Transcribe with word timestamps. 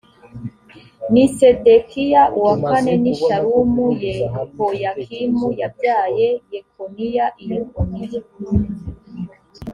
ni 1.11 1.25
sedekiya 1.37 2.21
uwa 2.37 2.53
kane 2.67 2.93
ni 3.03 3.13
shalumu 3.23 3.87
yehoyakimu 4.03 5.47
yabyaye 5.61 6.27
yekoniya 6.51 7.25
i 7.41 7.43
yekoniya 7.51 8.19